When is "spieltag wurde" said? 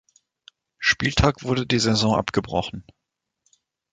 0.79-1.67